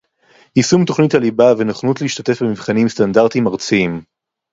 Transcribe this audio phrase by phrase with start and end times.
[0.55, 4.01] יישום תוכנית הליבה ונכונות להשתתף במבחנים סטנדרטיים ארציים